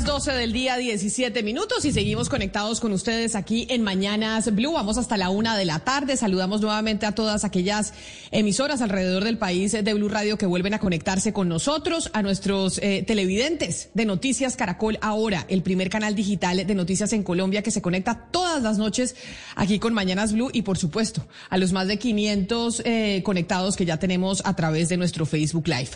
[0.00, 4.72] Las 12 del día, 17 minutos y seguimos conectados con ustedes aquí en Mañanas Blue.
[4.72, 6.16] Vamos hasta la una de la tarde.
[6.16, 7.92] Saludamos nuevamente a todas aquellas
[8.30, 12.78] emisoras alrededor del país de Blue Radio que vuelven a conectarse con nosotros, a nuestros
[12.78, 17.70] eh, televidentes de Noticias Caracol Ahora, el primer canal digital de noticias en Colombia que
[17.70, 19.16] se conecta todas las noches
[19.56, 23.84] aquí con Mañanas Blue y por supuesto a los más de 500 eh, conectados que
[23.84, 25.90] ya tenemos a través de nuestro Facebook Live.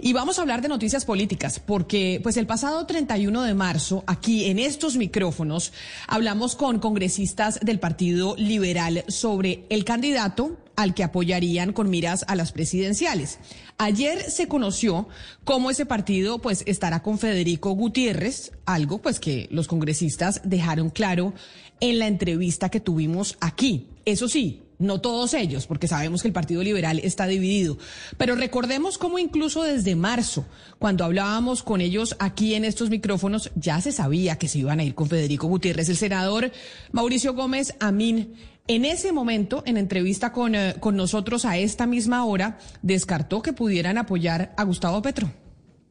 [0.00, 4.46] Y vamos a hablar de noticias políticas porque pues el pasado 31 de marzo, aquí
[4.46, 5.72] en estos micrófonos,
[6.06, 12.36] hablamos con congresistas del Partido Liberal sobre el candidato al que apoyarían con miras a
[12.36, 13.38] las presidenciales.
[13.76, 15.08] Ayer se conoció
[15.44, 21.34] cómo ese partido pues estará con Federico Gutiérrez, algo pues que los congresistas dejaron claro
[21.80, 23.88] en la entrevista que tuvimos aquí.
[24.04, 27.76] Eso sí, no todos ellos, porque sabemos que el Partido Liberal está dividido.
[28.16, 30.46] Pero recordemos cómo incluso desde marzo,
[30.78, 34.84] cuando hablábamos con ellos aquí en estos micrófonos, ya se sabía que se iban a
[34.84, 35.88] ir con Federico Gutiérrez.
[35.90, 36.50] El senador
[36.92, 38.34] Mauricio Gómez Amín,
[38.66, 43.52] en ese momento, en entrevista con, eh, con nosotros a esta misma hora, descartó que
[43.52, 45.30] pudieran apoyar a Gustavo Petro.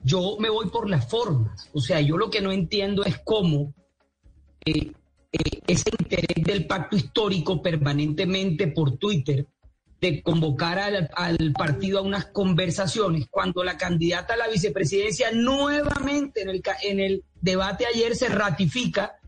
[0.02, 1.70] Yo me voy por las formas.
[1.74, 3.74] O sea, yo lo que no entiendo es cómo
[4.66, 4.94] eh,
[5.32, 9.46] eh, ese interés del pacto histórico permanentemente por Twitter
[10.02, 16.50] de convocar al, partido a unas conversaciones cuando la candidata a la vicepresidencia nuevamente en
[16.50, 19.20] el, en el debate ayer se ratifica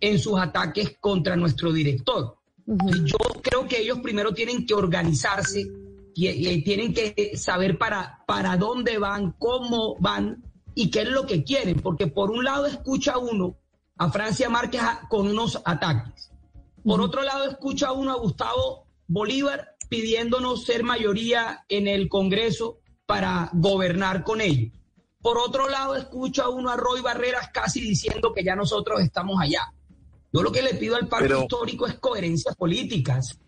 [0.00, 2.36] en sus ataques contra nuestro director.
[2.66, 5.66] Yo creo que ellos primero tienen que organizarse
[6.14, 10.42] y, tienen que saber para, para dónde van, cómo van
[10.74, 13.56] y qué es lo que quieren, porque por un lado escucha uno
[13.98, 16.30] a Francia Márquez con unos ataques.
[16.84, 23.50] Por otro lado, escucha uno a Gustavo Bolívar pidiéndonos ser mayoría en el Congreso para
[23.52, 24.72] gobernar con ellos.
[25.20, 29.72] Por otro lado, escucha uno a Roy Barreras casi diciendo que ya nosotros estamos allá.
[30.32, 33.38] Yo lo que le pido al pacto histórico es coherencia políticas.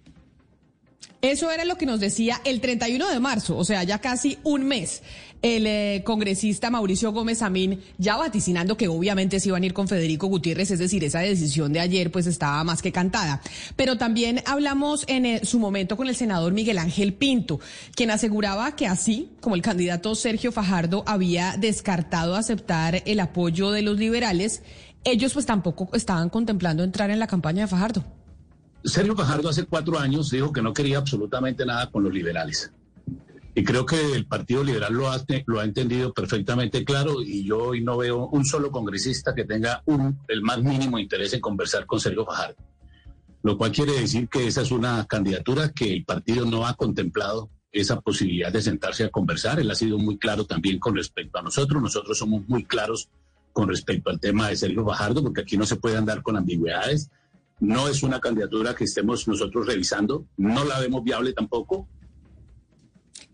[1.22, 4.64] Eso era lo que nos decía el 31 de marzo, o sea, ya casi un
[4.64, 5.02] mes,
[5.42, 9.86] el eh, congresista Mauricio Gómez Amín, ya vaticinando que obviamente se iban a ir con
[9.86, 13.42] Federico Gutiérrez, es decir, esa decisión de ayer pues estaba más que cantada.
[13.76, 17.60] Pero también hablamos en eh, su momento con el senador Miguel Ángel Pinto,
[17.94, 23.82] quien aseguraba que así como el candidato Sergio Fajardo había descartado aceptar el apoyo de
[23.82, 24.62] los liberales,
[25.04, 28.19] ellos pues tampoco estaban contemplando entrar en la campaña de Fajardo.
[28.84, 32.72] Sergio Fajardo hace cuatro años dijo que no quería absolutamente nada con los liberales.
[33.54, 37.96] Y creo que el Partido Liberal lo ha, entendido perfectamente claro y yo hoy no
[37.96, 39.82] veo un solo congresista que tenga
[40.28, 42.56] el más mínimo interés en conversar con Sergio Fajardo.
[43.42, 47.50] Lo cual quiere decir que esa es una candidatura que el partido no ha contemplado
[47.72, 49.58] esa posibilidad de sentarse a conversar.
[49.58, 51.82] Él ha sido muy claro también con respecto a nosotros.
[51.82, 53.08] Nosotros somos muy claros
[53.52, 57.10] con respecto al tema de Sergio Fajardo, porque aquí no se puede andar con ambigüedades.
[57.60, 61.88] No es una candidatura que estemos nosotros revisando, no la vemos viable tampoco.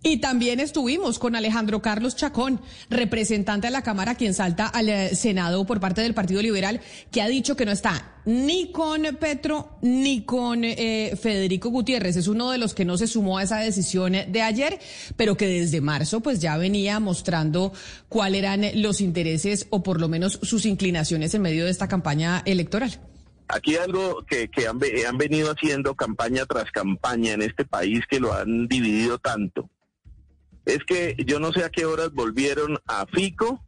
[0.02, 2.60] Y también estuvimos con Alejandro Carlos Chacón,
[2.90, 7.22] representante de la Cámara, quien salta al eh, Senado por parte del Partido Liberal, que
[7.22, 12.16] ha dicho que no está ni con Petro ni con eh, Federico Gutiérrez.
[12.16, 14.78] Es uno de los que no se sumó a esa decisión de ayer,
[15.16, 17.72] pero que desde marzo pues ya venía mostrando
[18.08, 22.42] cuáles eran los intereses o por lo menos sus inclinaciones en medio de esta campaña
[22.44, 23.00] electoral.
[23.48, 28.32] Aquí algo que, han, han, venido haciendo campaña tras campaña en este país que lo
[28.32, 29.70] han dividido tanto.
[30.64, 33.64] Es que yo no sé a qué horas volvieron a Fico,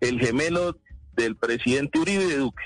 [0.00, 0.76] el gemelo
[1.14, 2.64] del presidente Uribe Duque.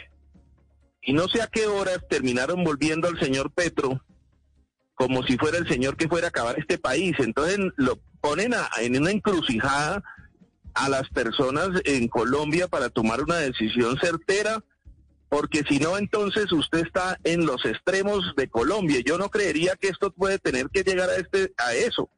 [1.02, 4.00] Y no sé a qué horas terminaron volviendo al señor Petro
[4.96, 7.14] como si fuera el señor que fuera a acabar este país.
[7.18, 10.02] Entonces lo ponen en una encrucijada
[10.74, 14.64] a las personas en Colombia para tomar una decisión certera
[15.28, 19.00] porque si no, entonces usted está en los extremos de Colombia.
[19.04, 22.08] Yo no creería que esto puede tener que llegar a, este, a eso.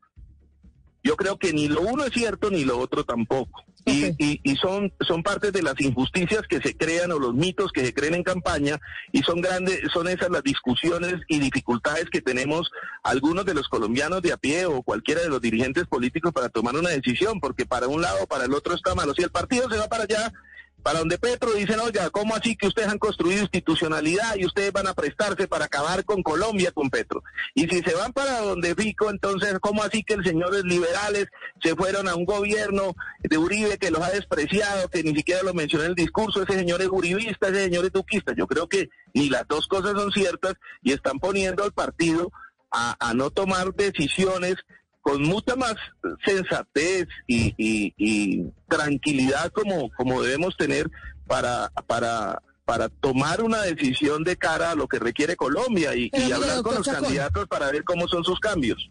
[1.03, 3.65] Yo creo que ni lo uno es cierto ni lo otro tampoco.
[3.87, 7.87] Y, y, son, son partes de las injusticias que se crean o los mitos que
[7.87, 8.79] se creen en campaña
[9.13, 12.71] y son grandes, son esas las discusiones y dificultades que tenemos
[13.03, 16.77] algunos de los colombianos de a pie o cualquiera de los dirigentes políticos para tomar
[16.77, 19.15] una decisión, porque para un lado o para el otro está malo.
[19.15, 20.31] Si el partido se va para allá,
[20.83, 24.87] para donde Petro dicen, oiga, ¿cómo así que ustedes han construido institucionalidad y ustedes van
[24.87, 27.23] a prestarse para acabar con Colombia, con Petro?
[27.55, 31.27] Y si se van para donde Fico, entonces, ¿cómo así que los señores liberales
[31.63, 35.55] se fueron a un gobierno de Uribe que los ha despreciado, que ni siquiera lo
[35.55, 38.33] mencionó en el discurso, ese señor es uribista, ese señor es duquista?
[38.37, 42.31] Yo creo que ni las dos cosas son ciertas y están poniendo al partido
[42.71, 44.57] a, a no tomar decisiones
[45.09, 45.75] con mucha más
[46.23, 50.91] sensatez y, tranquilidad como, como debemos tener
[51.27, 56.63] para, para, para tomar una decisión de cara a lo que requiere Colombia y, hablar
[56.63, 58.91] con los candidatos para ver cómo son sus cambios.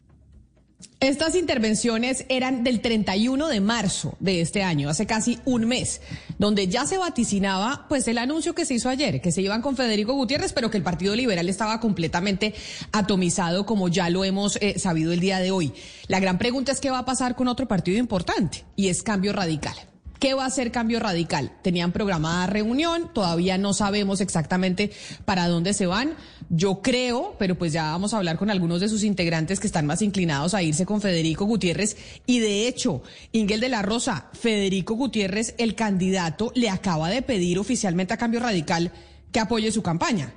[0.99, 6.01] Estas intervenciones eran del 31 de marzo de este año, hace casi un mes,
[6.39, 9.75] donde ya se vaticinaba pues el anuncio que se hizo ayer, que se iban con
[9.75, 12.55] Federico Gutiérrez, pero que el Partido Liberal estaba completamente
[12.91, 15.71] atomizado, como ya lo hemos eh, sabido el día de hoy.
[16.07, 19.33] La gran pregunta es qué va a pasar con otro partido importante, y es Cambio
[19.33, 19.75] Radical.
[20.19, 21.51] ¿Qué va a ser cambio radical?
[21.61, 24.91] Tenían programada reunión, todavía no sabemos exactamente
[25.25, 26.15] para dónde se van.
[26.49, 29.85] Yo creo, pero pues ya vamos a hablar con algunos de sus integrantes que están
[29.85, 31.97] más inclinados a irse con Federico Gutiérrez.
[32.25, 37.59] Y de hecho, Ingel de la Rosa, Federico Gutiérrez, el candidato, le acaba de pedir
[37.59, 38.91] oficialmente a Cambio Radical
[39.31, 40.33] que apoye su campaña.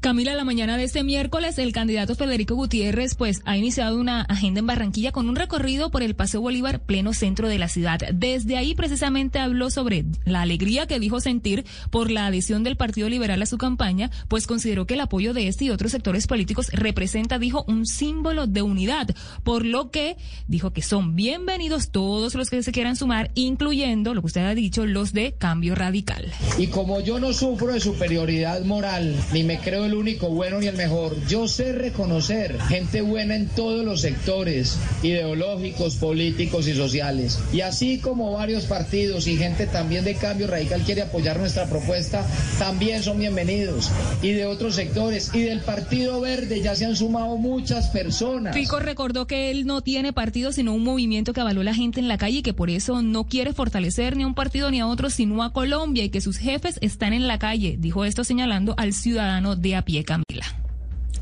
[0.00, 4.60] Camila, la mañana de este miércoles, el candidato Federico Gutiérrez, pues, ha iniciado una agenda
[4.60, 7.98] en Barranquilla con un recorrido por el Paseo Bolívar, pleno centro de la ciudad.
[8.14, 13.08] Desde ahí, precisamente, habló sobre la alegría que dijo sentir por la adhesión del Partido
[13.08, 16.68] Liberal a su campaña, pues consideró que el apoyo de este y otros sectores políticos
[16.72, 19.08] representa, dijo, un símbolo de unidad,
[19.42, 20.16] por lo que
[20.46, 24.54] dijo que son bienvenidos todos los que se quieran sumar, incluyendo, lo que usted ha
[24.54, 26.32] dicho, los de Cambio Radical.
[26.56, 30.66] Y como yo no sufro de superioridad moral, ni me creo el único bueno ni
[30.66, 31.16] el mejor.
[31.26, 37.38] Yo sé reconocer gente buena en todos los sectores ideológicos, políticos y sociales.
[37.54, 42.26] Y así como varios partidos y gente también de cambio radical quiere apoyar nuestra propuesta,
[42.58, 43.90] también son bienvenidos.
[44.20, 48.54] Y de otros sectores y del Partido Verde ya se han sumado muchas personas.
[48.54, 52.08] Fico recordó que él no tiene partido sino un movimiento que avaló la gente en
[52.08, 54.86] la calle y que por eso no quiere fortalecer ni a un partido ni a
[54.86, 57.76] otro sino a Colombia y que sus jefes están en la calle.
[57.78, 60.46] Dijo esto señalando al ciudadano de pie, Camila.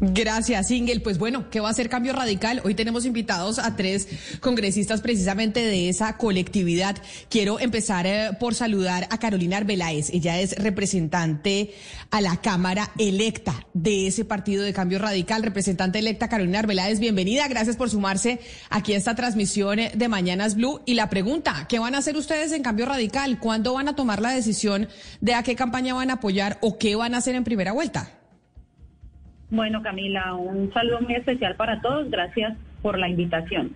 [0.01, 1.01] Gracias, Ingel.
[1.01, 2.61] Pues bueno, ¿qué va a ser Cambio Radical?
[2.65, 4.09] Hoy tenemos invitados a tres
[4.41, 6.97] congresistas precisamente de esa colectividad.
[7.31, 10.11] Quiero empezar eh, por saludar a Carolina Arbeláez.
[10.11, 11.73] Ella es representante
[12.11, 15.43] a la Cámara electa de ese partido de Cambio Radical.
[15.43, 17.49] Representante electa Carolina Arbeláez, bienvenida.
[17.49, 18.39] Gracias por sumarse
[18.69, 20.83] aquí a esta transmisión de Mañanas Blue.
[20.85, 23.39] Y la pregunta, ¿qué van a hacer ustedes en Cambio Radical?
[23.39, 24.89] ¿Cuándo van a tomar la decisión
[25.23, 28.13] de a qué campaña van a apoyar o qué van a hacer en primera vuelta?
[29.51, 32.11] Bueno, Camila, un saludo muy especial para todos.
[32.11, 33.73] Gracias por la invitación.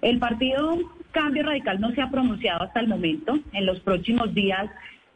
[0.00, 0.78] El partido
[1.10, 3.38] Cambio Radical no se ha pronunciado hasta el momento.
[3.52, 4.70] En los próximos días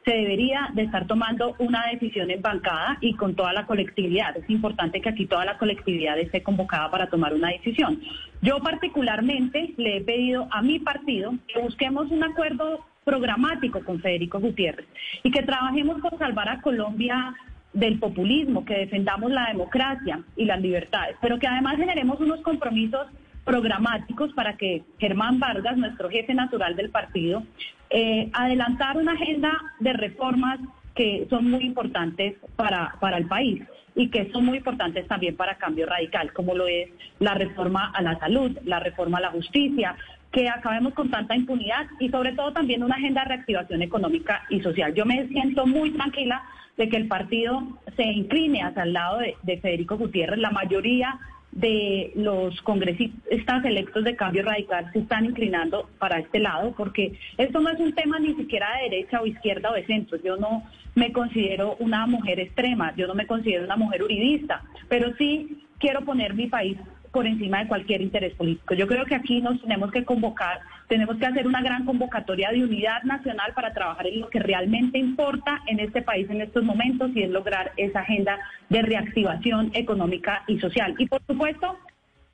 [0.05, 4.37] se debería de estar tomando una decisión en bancada y con toda la colectividad.
[4.37, 7.99] Es importante que aquí toda la colectividad esté convocada para tomar una decisión.
[8.43, 14.39] Yo particularmente le he pedido a mi partido que busquemos un acuerdo programático con Federico
[14.41, 14.87] Gutiérrez
[15.23, 17.35] y que trabajemos por salvar a Colombia
[17.75, 23.09] del populismo, que defendamos la democracia y las libertades, pero que además generemos unos compromisos
[23.45, 27.43] programáticos para que Germán Vargas, nuestro jefe natural del partido,
[27.91, 30.61] eh, adelantar una agenda de reformas
[30.95, 33.63] que son muy importantes para, para el país
[33.97, 38.03] y que son muy importantes también para cambio radical, como lo es la reforma a
[38.03, 39.97] la salud, la reforma a la justicia,
[40.33, 44.61] que acabemos con tanta impunidad y sobre todo también una agenda de reactivación económica y
[44.61, 44.93] social.
[44.95, 46.43] Yo me siento muy tranquila
[46.77, 47.63] de que el partido
[47.97, 50.39] se incline hacia el lado de, Federico Gutiérrez.
[50.39, 51.19] La mayoría
[51.53, 57.61] de los congresistas electos de cambio radical se están inclinando para este lado, porque esto
[57.61, 60.19] no es un tema ni siquiera de derecha o izquierda o de centro.
[60.23, 60.65] Yo no
[60.97, 66.01] me considero una mujer extrema, yo no me considero una mujer uridista, pero sí quiero
[66.01, 66.77] poner mi país
[67.15, 68.75] por encima de cualquier interés político.
[68.75, 72.65] Yo creo que aquí nos tenemos que convocar, tenemos que hacer una gran convocatoria de
[72.65, 77.13] unidad nacional para trabajar en lo que realmente importa en este país en estos momentos
[77.15, 78.37] y es lograr esa agenda
[78.69, 80.97] de reactivación económica y social.
[80.99, 81.79] Y por supuesto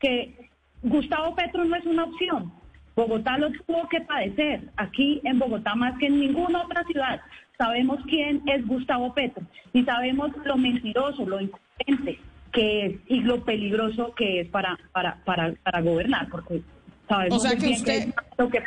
[0.01, 0.49] que
[0.83, 2.51] Gustavo Petro no es una opción.
[2.97, 4.63] Bogotá lo tuvo que padecer.
[4.77, 7.21] Aquí en Bogotá más que en ninguna otra ciudad
[7.59, 9.45] sabemos quién es Gustavo Petro
[9.75, 12.19] y sabemos lo mentiroso, lo incompetente,
[12.52, 16.62] que es y lo peligroso que es para, para, para, para gobernar, porque
[17.09, 18.14] sabemos o sea que usted...
[18.38, 18.61] lo que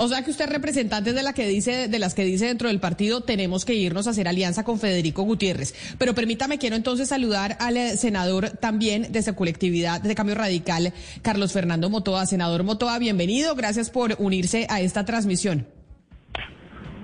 [0.00, 2.78] o sea que usted representante de la que dice, de las que dice dentro del
[2.78, 5.74] partido, tenemos que irnos a hacer alianza con Federico Gutiérrez.
[5.98, 10.92] Pero permítame, quiero entonces saludar al eh, senador también de esa colectividad de Cambio Radical,
[11.22, 12.26] Carlos Fernando Motoa.
[12.26, 13.56] Senador Motoa, bienvenido.
[13.56, 15.66] Gracias por unirse a esta transmisión.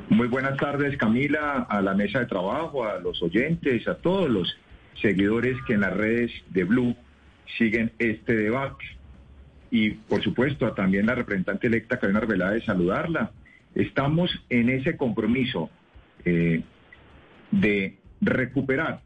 [0.09, 4.57] Muy buenas tardes, Camila, a la mesa de trabajo, a los oyentes, a todos los
[5.01, 6.97] seguidores que en las redes de Blue
[7.59, 8.85] siguen este debate.
[9.71, 13.33] Y por supuesto, a también la representante electa Karina Arbeláez, de saludarla.
[13.75, 15.69] Estamos en ese compromiso
[16.25, 16.63] eh,
[17.51, 19.03] de recuperar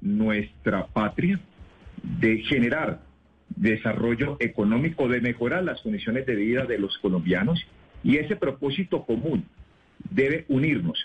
[0.00, 1.38] nuestra patria,
[2.02, 3.02] de generar
[3.48, 7.62] desarrollo económico, de mejorar las condiciones de vida de los colombianos
[8.02, 9.44] y ese propósito común
[10.10, 10.98] debe unirnos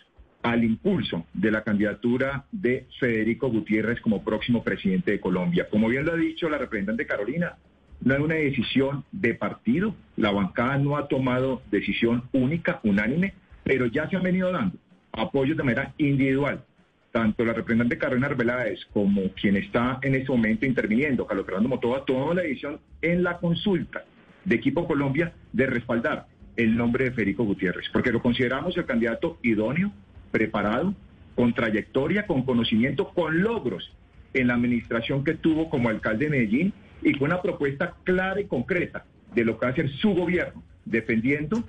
[0.45, 5.67] al impulso de la candidatura de Federico Gutiérrez como próximo presidente de Colombia.
[5.71, 7.55] Como bien lo ha dicho la representante Carolina,
[8.01, 13.33] no es una decisión de partido, la bancada no ha tomado decisión única, unánime,
[13.63, 14.77] pero ya se han venido dando
[15.13, 16.63] apoyos de manera individual.
[17.11, 22.05] Tanto la representante Carolina Arbeláez como quien está en este momento interviniendo, Carlos Fernando Motoa,
[22.05, 24.03] tomó la decisión en la consulta
[24.43, 29.39] de Equipo Colombia de respaldar el nombre de Federico Gutiérrez, porque lo consideramos el candidato
[29.41, 29.91] idóneo,
[30.35, 30.93] preparado,
[31.33, 33.95] con trayectoria, con conocimiento, con logros
[34.33, 38.43] en la administración que tuvo como alcalde de Medellín y con una propuesta clara y
[38.43, 41.63] concreta de lo que va a hacer su gobierno, defendiendo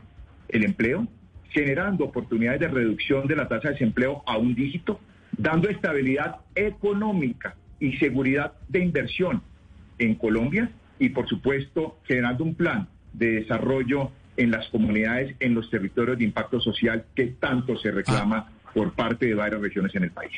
[0.48, 1.06] el empleo,
[1.50, 4.98] generando oportunidades de reducción de la tasa de desempleo a un dígito,
[5.38, 9.42] dando estabilidad económica y seguridad de inversión
[10.00, 15.70] en Colombia y, por supuesto, generando un plan de desarrollo en las comunidades, en los
[15.70, 18.50] territorios de impacto social que tanto se reclama.
[18.76, 20.34] Por parte de varias regiones en el país.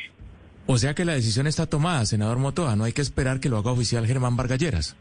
[0.67, 3.59] O sea que la decisión está tomada, senador Motoa, no hay que esperar que lo
[3.59, 4.97] haga oficial Germán Vargalleras.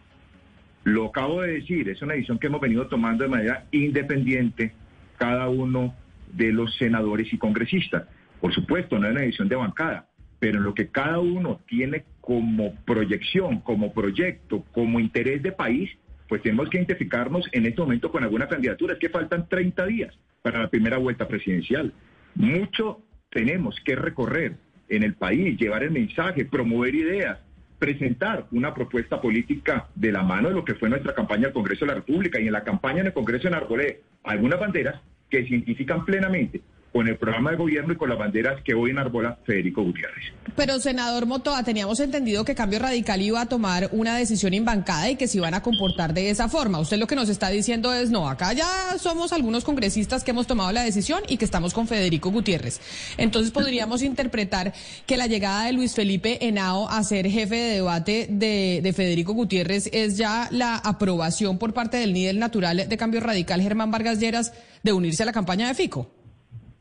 [0.85, 4.73] Lo acabo de decir, es una decisión que hemos venido tomando de manera independiente
[5.19, 5.93] cada uno
[6.33, 8.05] de los senadores y congresistas.
[8.41, 10.07] Por supuesto, no es una decisión de bancada,
[10.39, 15.91] pero en lo que cada uno tiene como proyección, como proyecto, como interés de país,
[16.27, 18.93] pues tenemos que identificarnos en este momento con alguna candidatura.
[18.93, 21.93] Es que faltan 30 días para la primera vuelta presidencial.
[22.33, 23.03] Mucho
[23.37, 24.55] tenemos que recorrer
[24.89, 27.37] en el país, llevar el mensaje, promover ideas,
[27.77, 31.85] presentar una propuesta política de la mano de lo que fue nuestra campaña al Congreso
[31.85, 35.43] de la República y en la campaña en el Congreso en Arbolé algunas banderas que
[35.43, 36.61] se identifican plenamente
[36.97, 40.33] con el programa de gobierno y con las banderas que hoy enarbola Federico Gutiérrez.
[40.55, 45.15] Pero, senador Motoa, teníamos entendido que Cambio Radical iba a tomar una decisión imbancada y
[45.15, 46.79] que se iban a comportar de esa forma.
[46.79, 50.47] Usted lo que nos está diciendo es, no, acá ya somos algunos congresistas que hemos
[50.47, 52.81] tomado la decisión y que estamos con Federico Gutiérrez.
[53.19, 54.73] Entonces, podríamos interpretar
[55.05, 59.33] que la llegada de Luis Felipe Henao a ser jefe de debate de, de Federico
[59.33, 64.19] Gutiérrez es ya la aprobación por parte del nivel natural de Cambio Radical, Germán Vargas
[64.19, 64.51] Lleras,
[64.81, 66.16] de unirse a la campaña de FICO.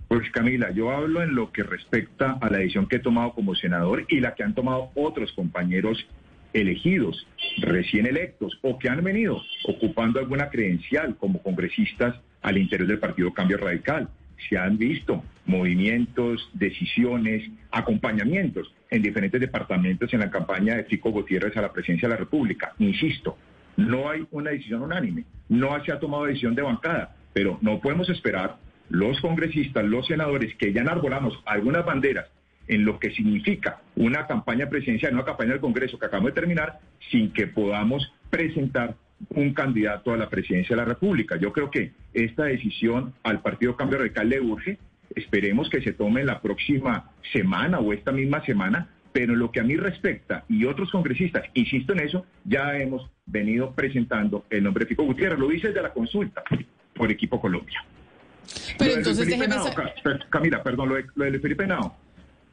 [0.09, 3.57] Pues Camila, yo hablo en lo que respecta a la decisión que he tomado como
[3.57, 6.07] senador y la que han tomado otros compañeros
[6.53, 7.27] elegidos,
[7.59, 13.35] recién electos o que han venido ocupando alguna credencial como congresistas al interior del Partido
[13.35, 14.09] Cambio Radical.
[14.49, 21.57] Se han visto movimientos, decisiones, acompañamientos en diferentes departamentos en la campaña de Fico Gutiérrez
[21.57, 22.73] a la presidencia de la República.
[22.79, 23.37] Insisto,
[23.77, 28.09] no hay una decisión unánime, no se ha tomado decisión de bancada, pero no podemos
[28.09, 28.57] esperar
[28.89, 32.27] los congresistas, los senadores que ya enarbolamos algunas banderas
[32.69, 36.81] en lo que significa una campaña presidencial, una campaña del Congreso que acabamos de terminar,
[37.11, 38.97] sin que podamos presentar
[39.31, 41.37] un candidato a la presidencia de la República.
[41.37, 44.79] Yo creo que esta decisión al Partido Cambio Radical le urge.
[45.15, 49.65] Esperemos que se tome la próxima semana o esta misma semana, pero lo que a
[49.65, 54.91] mí respecta y otros congresistas, insisto en eso, ya hemos venido presentando el nombre de
[54.91, 55.39] Fico Gutiérrez.
[55.39, 56.43] Lo dice desde la consulta
[56.95, 57.83] por Equipo Colombia.
[58.79, 59.57] Pero entonces déjeme...
[60.31, 61.97] Camila, perdón, lo de, Felipe Nao,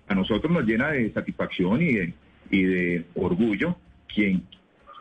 [0.08, 2.14] a nosotros nos llena de satisfacción y de,
[2.50, 3.78] y de orgullo
[4.14, 4.44] quien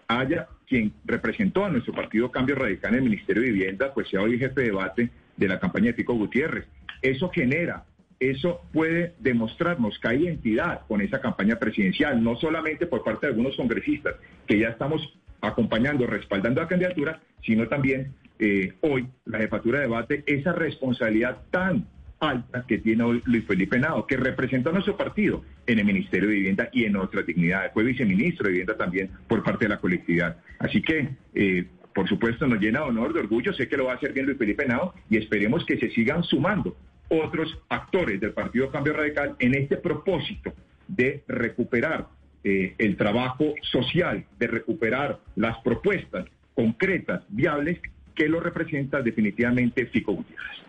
[0.09, 4.23] haya, quien representó a nuestro partido Cambio Radical en el Ministerio de Vivienda, pues sea
[4.23, 6.67] hoy jefe de debate de la campaña de Pico Gutiérrez.
[7.01, 7.85] Eso genera,
[8.21, 13.33] eso puede demostrarnos que hay identidad con esa campaña presidencial, no solamente por parte de
[13.33, 14.15] algunos congresistas
[14.47, 20.25] que ya estamos acompañando, respaldando la candidatura, sino también eh, hoy la jefatura de debate
[20.27, 21.87] esa responsabilidad tan
[22.19, 26.29] alta que tiene hoy Luis Felipe Nado, que representa a nuestro partido en el Ministerio
[26.29, 27.73] de Vivienda y en otras dignidades.
[27.73, 30.39] Fue viceministro de Vivienda también por parte de la colectividad.
[30.59, 33.53] Así que, eh, por supuesto, nos llena de honor, de orgullo.
[33.53, 36.25] Sé que lo va a hacer bien Luis Felipe Nado y esperemos que se sigan
[36.25, 36.77] sumando
[37.09, 40.53] otros actores del Partido Cambio Radical en este propósito
[40.89, 42.09] de recuperar
[42.43, 47.79] eh, el trabajo social, de recuperar las propuestas concretas, viables
[48.15, 50.63] que lo representa definitivamente Fico Gutiérrez.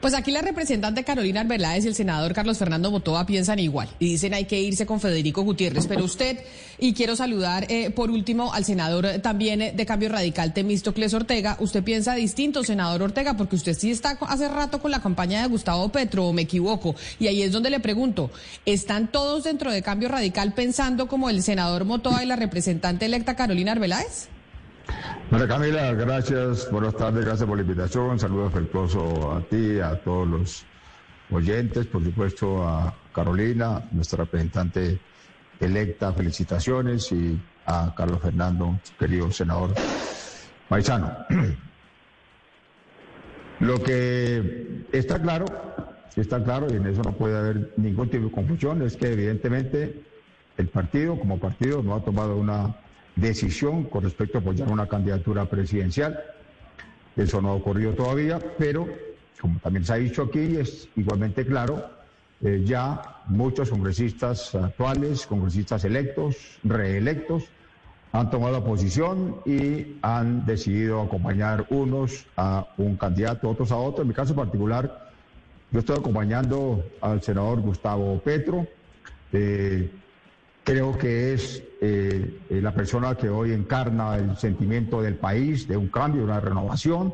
[0.00, 4.10] Pues aquí la representante Carolina Arbeláez y el senador Carlos Fernando Motoa piensan igual y
[4.10, 5.86] dicen hay que irse con Federico Gutiérrez.
[5.86, 6.38] Pero usted,
[6.78, 11.14] y quiero saludar eh, por último al senador eh, también eh, de Cambio Radical, Temístocles
[11.14, 11.56] Ortega.
[11.60, 13.36] ¿Usted piensa distinto, senador Ortega?
[13.36, 16.94] Porque usted sí está hace rato con la campaña de Gustavo Petro, o me equivoco.
[17.18, 18.30] Y ahí es donde le pregunto,
[18.66, 23.36] ¿están todos dentro de Cambio Radical pensando como el senador Motoa y la representante electa
[23.36, 24.28] Carolina Arbeláez?
[25.30, 30.28] María Camila, gracias, buenas tardes, gracias por la invitación, saludo afectuoso a ti, a todos
[30.28, 30.64] los
[31.30, 34.98] oyentes, por supuesto a Carolina, nuestra representante
[35.60, 39.74] electa, felicitaciones, y a Carlos Fernando, querido senador
[40.68, 41.16] paisano.
[43.60, 45.46] Lo que está claro,
[46.16, 50.02] está claro, y en eso no puede haber ningún tipo de confusión, es que evidentemente
[50.58, 52.76] el partido como partido no ha tomado una
[53.16, 56.18] decisión con respecto a apoyar una candidatura presidencial.
[57.16, 58.88] Eso no ha ocurrido todavía, pero
[59.40, 61.90] como también se ha dicho aquí, es igualmente claro,
[62.42, 67.44] eh, ya muchos congresistas actuales, congresistas electos, reelectos,
[68.12, 74.02] han tomado posición y han decidido acompañar unos a un candidato, otros a otro.
[74.02, 75.10] En mi caso particular,
[75.70, 78.66] yo estoy acompañando al senador Gustavo Petro.
[79.32, 79.90] Eh,
[80.64, 85.76] Creo que es eh, eh, la persona que hoy encarna el sentimiento del país, de
[85.76, 87.12] un cambio, de una renovación,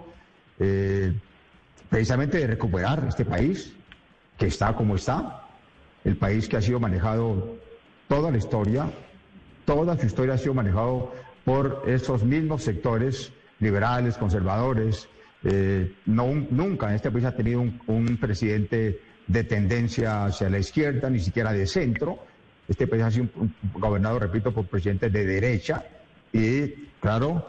[0.60, 1.12] eh,
[1.88, 3.72] precisamente de recuperar este país
[4.38, 5.48] que está como está,
[6.04, 7.56] el país que ha sido manejado
[8.06, 8.88] toda la historia,
[9.64, 11.12] toda su historia ha sido manejado
[11.44, 15.08] por esos mismos sectores liberales, conservadores.
[16.06, 21.18] nunca en este país ha tenido un, un presidente de tendencia hacia la izquierda, ni
[21.18, 22.29] siquiera de centro
[22.70, 23.28] este país ha sido
[23.74, 25.84] gobernado, repito, por presidentes de derecha
[26.32, 26.68] y,
[27.00, 27.44] claro,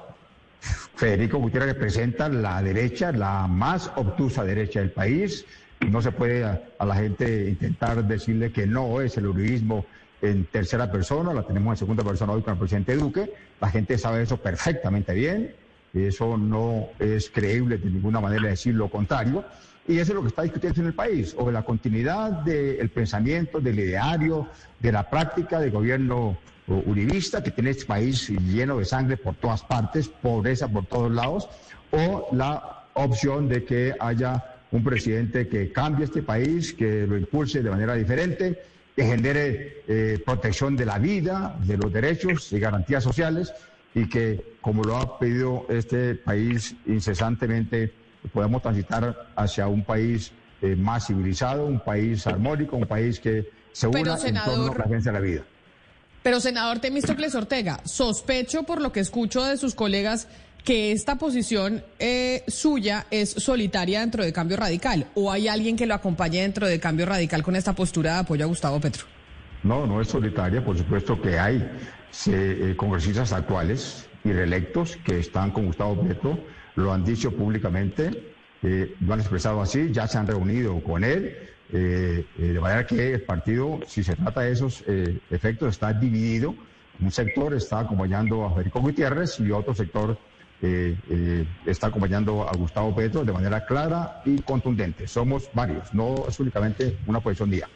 [0.95, 5.45] Federico Gutiérrez representa la derecha, la más obtusa derecha del país.
[5.87, 9.85] No se puede a, la gente intentar decirle que no es el uribismo
[10.23, 13.31] en tercera persona, la tenemos en segunda persona hoy con el presidente Duque.
[13.59, 15.53] La gente sabe eso perfectamente bien.
[15.93, 19.43] Eso no es creíble de ninguna manera decir lo contrario.
[19.87, 23.59] Y eso es lo que está discutiendo en el país, o la continuidad del pensamiento,
[23.59, 24.47] del ideario,
[24.79, 29.63] de la práctica del gobierno uribista que tiene este país lleno de sangre por todas
[29.63, 31.49] partes, pobreza por todos lados,
[31.91, 37.61] o la opción de que haya un presidente que cambie este país, que lo impulse
[37.61, 38.61] de manera diferente,
[38.95, 43.53] que genere eh, protección de la vida, de los derechos y garantías sociales,
[43.93, 47.93] y que, como lo ha pedido este país incesantemente,
[48.29, 50.31] podemos transitar hacia un país
[50.61, 54.97] eh, más civilizado, un país armónico, un país que se una en torno a la
[54.99, 55.41] de la vida.
[56.23, 60.27] Pero, senador Temístocles Ortega, sospecho por lo que escucho de sus colegas
[60.63, 65.87] que esta posición eh, suya es solitaria dentro de Cambio Radical, o hay alguien que
[65.87, 69.05] lo acompañe dentro de Cambio Radical con esta postura de apoyo a Gustavo Petro.
[69.63, 71.67] No, no es solitaria, por supuesto que hay
[72.27, 76.37] eh, congresistas actuales y reelectos que están con Gustavo Petro
[76.75, 81.35] lo han dicho públicamente, eh, lo han expresado así, ya se han reunido con él,
[81.73, 84.83] eh, eh, de manera que el partido, si se trata de esos
[85.29, 86.53] efectos, está dividido.
[86.99, 90.17] Un sector está acompañando a Federico Gutiérrez y otro sector
[91.65, 95.07] está acompañando a Gustavo Petro de manera clara y contundente.
[95.07, 97.67] Somos varios, no es únicamente una posición día.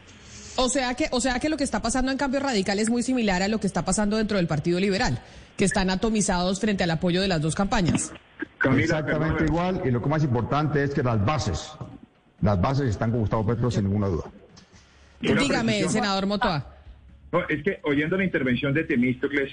[0.54, 3.02] O sea que, o sea que lo que está pasando en cambio radical es muy
[3.02, 5.20] similar a lo que está pasando dentro del Partido Liberal,
[5.56, 8.12] que están atomizados frente al apoyo de las dos campañas.
[8.74, 11.76] Exactamente igual, y lo que más importante es que las bases,
[12.40, 14.24] las bases están con Gustavo Petro sin ninguna duda.
[15.20, 16.66] Dígame, senador Motoa.
[17.48, 19.52] es que oyendo la intervención de Temístocles,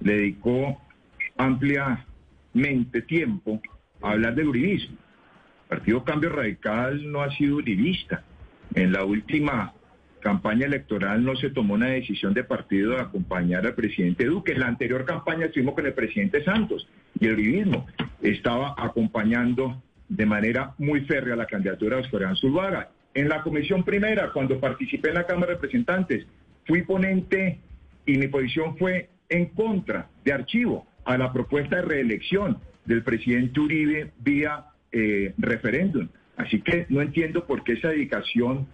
[0.00, 0.80] le dedicó
[1.36, 3.60] ampliamente tiempo
[4.02, 4.96] a hablar del uribismo.
[5.70, 8.22] El Partido Cambio Radical no ha sido uribista.
[8.74, 9.72] En la última
[10.20, 14.52] campaña electoral no se tomó una decisión de partido de acompañar al presidente Duque.
[14.52, 17.86] En la anterior campaña estuvimos con el presidente Santos y el uribismo
[18.22, 22.90] estaba acompañando de manera muy férrea la candidatura de Oscar Zulvaga.
[23.14, 26.26] En la comisión primera, cuando participé en la Cámara de Representantes,
[26.66, 27.60] fui ponente
[28.06, 33.60] y mi posición fue en contra de archivo a la propuesta de reelección del presidente
[33.60, 36.08] Uribe vía eh, referéndum.
[36.36, 38.66] Así que no entiendo por qué esa dedicación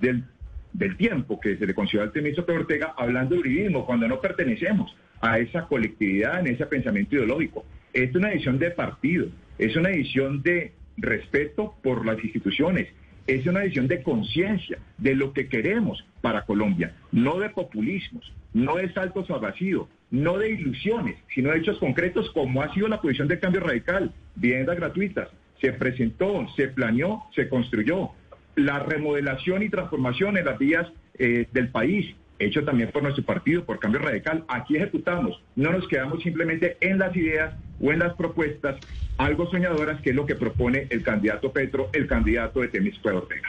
[0.00, 0.24] del
[0.72, 4.94] del tiempo que se le considera al ministro Ortega hablando de uribismo, cuando no pertenecemos
[5.20, 7.64] a esa colectividad, en ese pensamiento ideológico.
[7.92, 9.28] Es una edición de partido,
[9.58, 12.88] es una edición de respeto por las instituciones,
[13.26, 18.76] es una edición de conciencia de lo que queremos para Colombia, no de populismos, no
[18.76, 23.00] de saltos al vacío, no de ilusiones, sino de hechos concretos como ha sido la
[23.00, 25.28] posición del cambio radical, viviendas gratuitas,
[25.60, 28.10] se presentó, se planeó, se construyó.
[28.58, 30.86] La remodelación y transformación en las vías
[31.18, 35.40] eh, del país, hecho también por nuestro partido, por Cambio Radical, aquí ejecutamos.
[35.56, 38.76] No nos quedamos simplemente en las ideas o en las propuestas
[39.16, 43.48] algo soñadoras, que es lo que propone el candidato Petro, el candidato de Temis Ortega.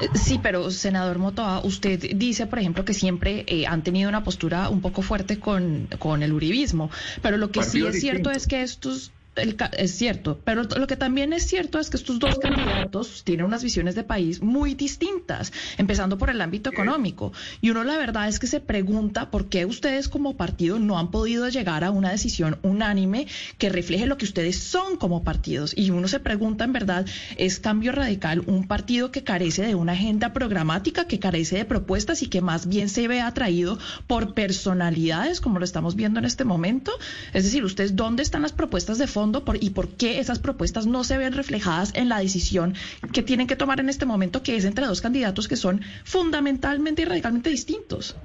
[0.00, 4.24] Eh, sí, pero senador Motoa, usted dice, por ejemplo, que siempre eh, han tenido una
[4.24, 6.90] postura un poco fuerte con, con el uribismo,
[7.22, 11.32] pero lo que sí es cierto es que estos es cierto, pero lo que también
[11.32, 16.16] es cierto es que estos dos candidatos tienen unas visiones de país muy distintas, empezando
[16.16, 17.32] por el ámbito económico.
[17.60, 21.10] Y uno la verdad es que se pregunta por qué ustedes como partido no han
[21.10, 23.26] podido llegar a una decisión unánime
[23.58, 25.74] que refleje lo que ustedes son como partidos.
[25.76, 29.92] Y uno se pregunta en verdad, ¿es Cambio Radical un partido que carece de una
[29.92, 35.40] agenda programática, que carece de propuestas y que más bien se ve atraído por personalidades
[35.40, 36.92] como lo estamos viendo en este momento?
[37.34, 39.25] Es decir, ¿ustedes dónde están las propuestas de fondo?
[39.60, 42.74] Y por qué esas propuestas no se ven reflejadas en la decisión
[43.12, 47.02] que tienen que tomar en este momento, que es entre dos candidatos que son fundamentalmente
[47.02, 48.16] y radicalmente distintos.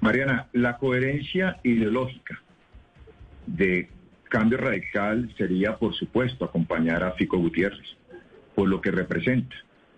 [0.00, 2.40] Mariana, la coherencia ideológica
[3.46, 3.88] de
[4.28, 7.96] cambio radical sería, por supuesto, acompañar a Fico Gutiérrez,
[8.54, 9.56] por lo que representa,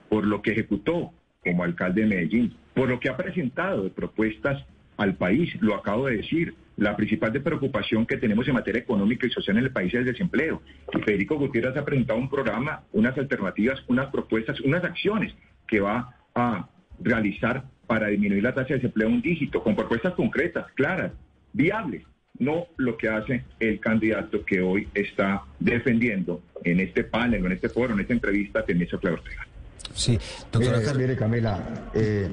[0.09, 1.13] por lo que ejecutó
[1.45, 4.65] como alcalde de Medellín, por lo que ha presentado de propuestas
[4.97, 9.27] al país, lo acabo de decir, la principal de preocupación que tenemos en materia económica
[9.27, 10.63] y social en el país es el desempleo.
[10.95, 15.35] Y Federico Gutiérrez ha presentado un programa, unas alternativas, unas propuestas, unas acciones
[15.67, 16.69] que va a
[17.01, 21.13] realizar para disminuir la tasa de desempleo un dígito, con propuestas concretas, claras,
[21.53, 22.05] viables,
[22.39, 27.69] no lo que hace el candidato que hoy está defendiendo en este panel, en este
[27.69, 29.47] foro, en esta entrevista, Tenesio Claudio Ortega.
[29.95, 30.17] Sí,
[30.53, 32.29] doctora mire, Camila, eh,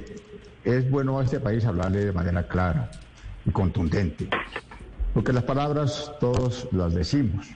[0.64, 2.92] es bueno a este país hablarle de manera clara
[3.46, 4.28] y contundente.
[5.14, 7.48] Porque las palabras todos las decimos,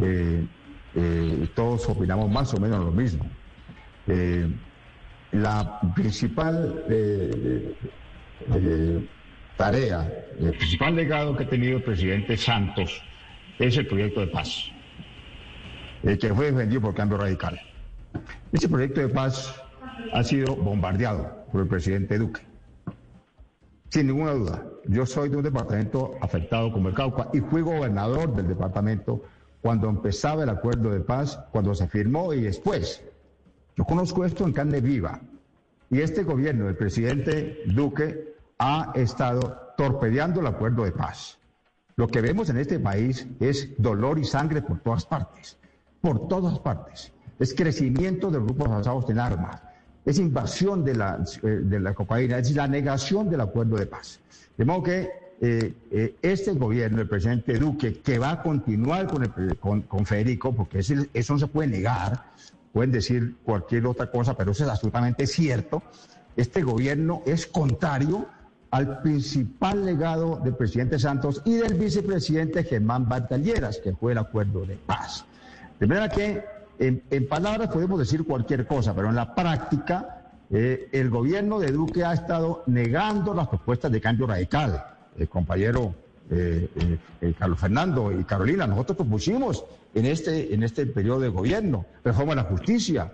[0.00, 0.46] eh,
[0.94, 3.28] eh, todos opinamos más o menos lo mismo.
[4.06, 4.48] Eh,
[5.32, 6.84] la principal
[9.58, 13.02] tarea, el principal legado que ha tenido el presidente Santos
[13.58, 14.70] es el proyecto de paz,
[16.02, 17.60] que fue defendido por Cambio Radical.
[18.52, 19.54] Ese proyecto de paz
[20.14, 22.47] ha sido bombardeado por el presidente Duque.
[23.90, 28.34] Sin ninguna duda, yo soy de un departamento afectado como el Cauca y fui gobernador
[28.34, 29.22] del departamento
[29.62, 33.02] cuando empezaba el acuerdo de paz, cuando se firmó y después.
[33.76, 35.20] Yo conozco esto en carne viva.
[35.90, 41.38] Y este gobierno del presidente Duque ha estado torpedeando el acuerdo de paz.
[41.96, 45.58] Lo que vemos en este país es dolor y sangre por todas partes,
[46.00, 47.12] por todas partes.
[47.38, 49.62] Es crecimiento de grupos avanzados en armas,
[50.08, 54.20] es invasión de la, eh, de la cocaína, es la negación del acuerdo de paz.
[54.56, 59.82] De modo que eh, eh, este gobierno, el presidente Duque, que va a continuar con,
[59.82, 62.24] con, Federico, porque eso no se puede negar,
[62.72, 65.82] pueden decir cualquier otra cosa, pero eso es absolutamente cierto,
[66.36, 68.26] este gobierno es contrario
[68.70, 74.64] al principal legado del presidente Santos y del vicepresidente Germán Batalleras, que fue el acuerdo
[74.64, 75.26] de paz.
[75.78, 81.10] De manera que en, palabras podemos decir cualquier cosa, pero en la práctica eh, el
[81.10, 84.84] gobierno de Duque ha estado negando las propuestas de cambio radical.
[85.16, 85.94] El compañero
[86.30, 89.64] eh, eh, Carlos Fernando y Carolina, nosotros propusimos
[89.94, 93.10] en este, en este periodo de gobierno reforma a la justicia,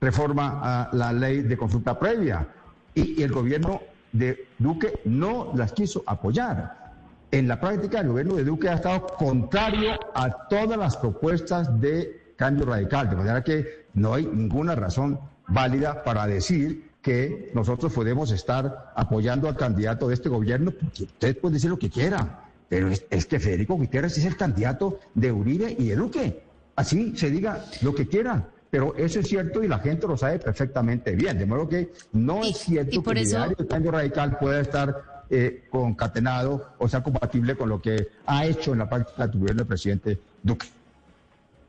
[0.00, 2.48] reforma a la ley de consulta previa,
[2.94, 6.94] y el gobierno de Duque no las quiso apoyar.
[7.30, 12.25] En la práctica, el gobierno de Duque ha estado contrario a todas las propuestas de
[12.36, 15.18] cambio radical, de manera que no hay ninguna razón
[15.48, 21.38] válida para decir que nosotros podemos estar apoyando al candidato de este gobierno, porque usted
[21.38, 25.76] puede decir lo que quiera, pero es, que Federico Gutiérrez es el candidato de Uribe
[25.78, 26.42] y de Duque.
[26.74, 28.48] Así se diga lo que quiera.
[28.70, 31.38] Pero eso es cierto y la gente lo sabe perfectamente bien.
[31.38, 35.64] De modo que no es cierto que el ideario del cambio radical pueda estar eh,
[35.70, 39.66] concatenado o sea compatible con lo que ha hecho en la práctica el gobierno del
[39.66, 40.66] presidente Duque.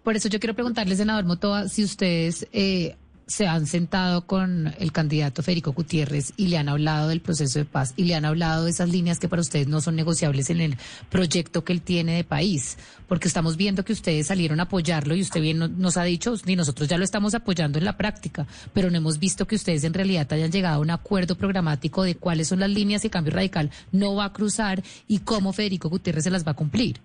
[0.08, 4.94] Por eso yo quiero preguntarle, senador Motoa, si ustedes eh, se han sentado con el
[4.94, 8.64] candidato Federico Gutiérrez y le han hablado del proceso de paz y le han hablado
[8.64, 10.78] de esas líneas que para ustedes no son negociables en el
[11.10, 12.78] proyecto que él tiene de país,
[13.10, 16.56] porque estamos viendo que ustedes salieron a apoyarlo y usted bien nos ha dicho, ni
[16.56, 19.94] nosotros ya lo estamos apoyando en la práctica, pero no hemos visto que ustedes en
[19.94, 23.72] realidad hayan llegado a un acuerdo programático de cuáles son las líneas y cambio radical
[23.92, 27.02] no va a cruzar y cómo Federico Gutiérrez se las va a cumplir.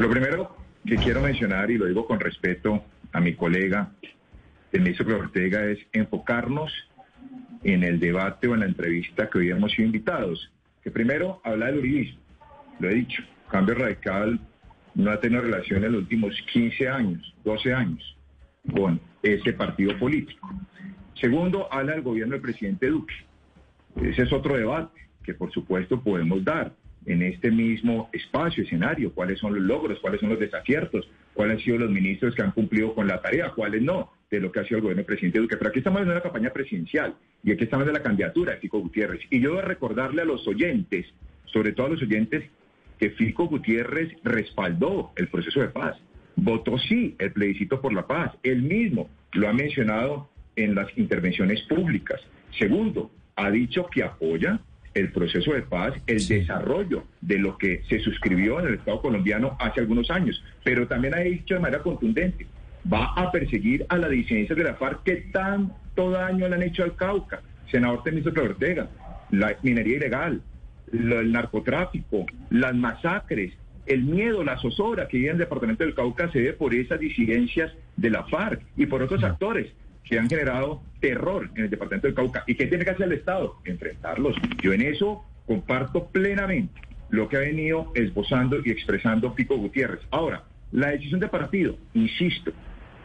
[0.00, 3.92] Lo primero que quiero mencionar, y lo digo con respeto a mi colega,
[4.72, 6.72] el ministro Ortega, es enfocarnos
[7.62, 10.50] en el debate o en la entrevista que hoy hemos sido invitados.
[10.82, 12.20] Que primero habla del uribismo,
[12.78, 14.40] lo he dicho, cambio radical
[14.94, 18.16] no ha tenido relación en los últimos 15 años, 12 años
[18.74, 20.48] con ese partido político.
[21.14, 23.14] Segundo, habla del gobierno del presidente Duque.
[24.02, 26.72] Ese es otro debate que por supuesto podemos dar
[27.06, 31.64] en este mismo espacio, escenario, cuáles son los logros, cuáles son los desaciertos, cuáles han
[31.64, 34.64] sido los ministros que han cumplido con la tarea, cuáles no, de lo que ha
[34.64, 35.56] sido el gobierno del presidente Duque.
[35.56, 38.78] Pero aquí estamos en una campaña presidencial y aquí estamos en la candidatura de Fico
[38.80, 39.20] Gutiérrez.
[39.30, 41.06] Y yo voy a recordarle a los oyentes,
[41.46, 42.44] sobre todo a los oyentes,
[42.98, 45.96] que Fico Gutiérrez respaldó el proceso de paz,
[46.36, 51.62] votó sí el plebiscito por la paz, él mismo lo ha mencionado en las intervenciones
[51.62, 52.20] públicas.
[52.58, 54.60] Segundo, ha dicho que apoya
[54.94, 59.56] el proceso de paz, el desarrollo de lo que se suscribió en el Estado colombiano
[59.60, 62.46] hace algunos años, pero también ha dicho de manera contundente,
[62.92, 66.82] va a perseguir a las disidencias de la FARC que tanto daño le han hecho
[66.82, 68.88] al Cauca, senador Temístocles Ortega,
[69.30, 70.42] la minería ilegal,
[70.92, 73.52] el narcotráfico, las masacres,
[73.86, 76.98] el miedo, la zozobra que vive en el departamento del Cauca se ve por esas
[76.98, 79.68] disidencias de la FARC y por otros actores
[80.04, 82.44] que han generado terror en el departamento del Cauca.
[82.46, 83.56] ¿Y qué tiene que hacer el Estado?
[83.64, 84.36] Enfrentarlos.
[84.62, 90.00] Yo en eso comparto plenamente lo que ha venido esbozando y expresando Pico Gutiérrez.
[90.10, 92.52] Ahora, la decisión de partido, insisto,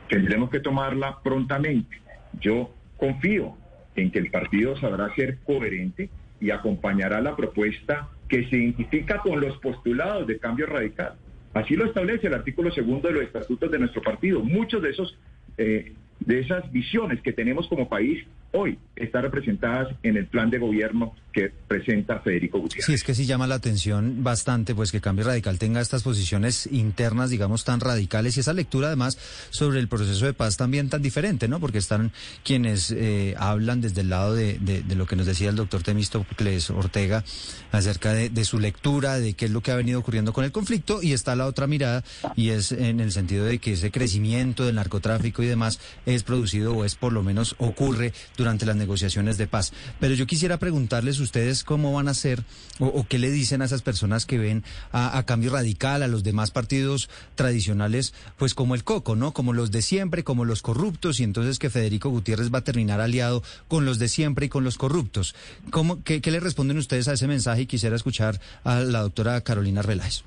[0.07, 1.97] tendremos que tomarla prontamente.
[2.39, 3.57] Yo confío
[3.95, 9.39] en que el partido sabrá ser coherente y acompañará la propuesta que se identifica con
[9.39, 11.15] los postulados de cambio radical.
[11.53, 14.41] Así lo establece el artículo segundo de los estatutos de nuestro partido.
[14.41, 15.17] Muchos de esos
[15.57, 15.93] eh,
[16.25, 21.13] de esas visiones que tenemos como país hoy están representadas en el plan de gobierno
[21.33, 22.85] que presenta Federico Gutiérrez.
[22.85, 26.69] Sí, es que sí llama la atención bastante pues que Cambio Radical tenga estas posiciones
[26.71, 29.17] internas, digamos, tan radicales y esa lectura además
[29.49, 31.59] sobre el proceso de paz también tan diferente, ¿no?
[31.59, 35.57] Porque están quienes eh, hablan desde el lado de, de, lo que nos decía el
[35.57, 37.25] doctor Temístocles Ortega
[37.73, 40.53] acerca de, de, su lectura, de qué es lo que ha venido ocurriendo con el
[40.53, 42.05] conflicto y está la otra mirada
[42.37, 45.81] y es en el sentido de que ese crecimiento del narcotráfico y demás
[46.15, 49.73] es producido o es por lo menos ocurre durante las negociaciones de paz.
[49.99, 52.43] Pero yo quisiera preguntarles ustedes cómo van a hacer
[52.79, 56.51] o, qué le dicen a esas personas que ven a, Cambio Radical, a los demás
[56.51, 59.31] partidos tradicionales, pues como el Coco, ¿no?
[59.33, 63.01] Como los de siempre, como los corruptos y entonces que Federico Gutiérrez va a terminar
[63.01, 65.35] aliado con los de siempre y con los corruptos.
[65.69, 67.61] ¿Cómo, qué, qué le responden ustedes a ese mensaje?
[67.61, 70.23] Y quisiera escuchar a la doctora Carolina Reláez.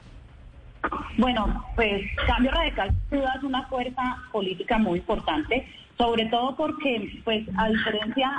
[1.16, 5.66] Bueno, pues Cambio Radical es una fuerza política muy importante,
[5.98, 8.30] sobre todo porque, pues, a diferencia,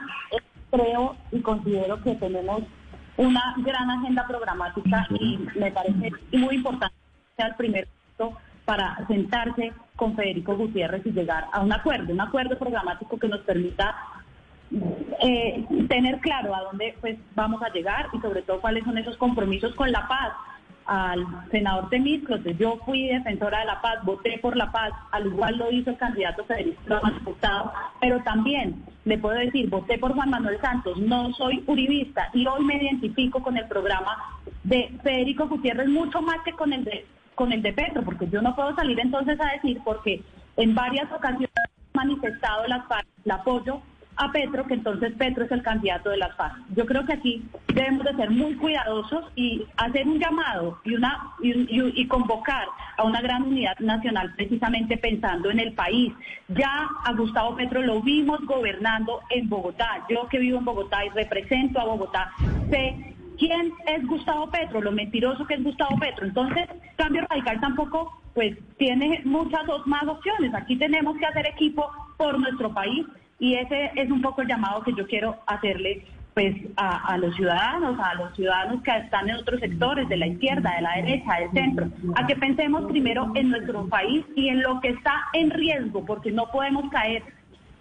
[0.72, 2.64] creo y considero que tenemos
[3.18, 6.96] una gran agenda programática y me parece muy importante
[7.36, 12.22] sea el primer paso para sentarse con Federico Gutiérrez y llegar a un acuerdo, un
[12.22, 13.96] acuerdo programático que nos permita
[15.22, 19.18] eh, tener claro a dónde pues vamos a llegar y sobre todo cuáles son esos
[19.18, 20.34] compromisos con la paz,
[20.90, 25.56] al senador pues yo fui defensora de la paz, voté por la paz, al igual
[25.58, 27.72] lo hizo el candidato Federico Gustavo,
[28.02, 32.66] pero también le puedo decir, voté por Juan Manuel Santos, no soy uribista y hoy
[32.66, 34.18] me identifico con el programa
[34.64, 38.42] de Federico Gutiérrez mucho más que con el de con el de Petro, porque yo
[38.42, 40.22] no puedo salir entonces a decir porque
[40.58, 41.50] en varias ocasiones
[41.94, 43.82] manifestado el apoyo
[44.20, 46.56] a Petro, que entonces Petro es el candidato de las FARC.
[46.76, 47.42] Yo creo que aquí
[47.74, 53.22] debemos de ser muy cuidadosos y hacer un llamado y, una, y, convocar a una
[53.22, 56.12] gran unidad nacional precisamente pensando en el país.
[56.50, 60.06] Ya a Gustavo Petro lo vimos gobernando en Bogotá.
[60.10, 62.32] Yo que vivo en Bogotá y represento a Bogotá,
[62.70, 66.26] sé quién es Gustavo Petro, lo mentiroso que es Gustavo Petro.
[66.26, 70.54] Entonces, Cambio Radical tampoco pues tiene muchas más opciones.
[70.54, 73.06] Aquí tenemos que hacer equipo por nuestro país
[73.40, 78.00] y ese es un poco el llamado que yo quiero hacerle pues a, los ciudadanos,
[78.00, 81.52] a los ciudadanos que están en otros sectores, de la izquierda, de la derecha, del
[81.52, 86.06] centro, a que pensemos primero en nuestro país y en lo que está en riesgo,
[86.06, 87.24] porque no podemos caer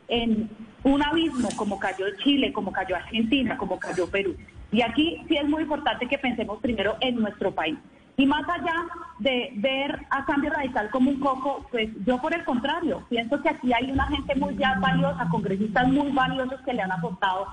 [0.08, 0.48] en
[0.82, 4.34] un abismo como cayó Chile, como cayó Argentina, como cayó Perú.
[4.72, 7.78] Y aquí sí es muy importante que pensemos primero en nuestro país.
[8.18, 8.74] Y más allá
[9.20, 13.48] de ver a Cambio Radical como un coco, pues yo por el contrario, pienso que
[13.48, 17.46] aquí hay una gente muy ya valiosa, congresistas muy valiosos que le han aportado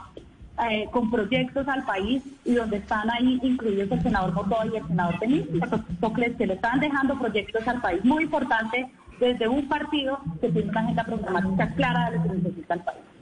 [0.68, 4.88] eh, con proyectos al país y donde están ahí incluidos el senador Motoy y el
[4.88, 8.88] senador Temístocles, que le están dejando proyectos al país muy importantes
[9.20, 13.15] desde un partido que tiene una agenda programática clara de lo que necesita el país.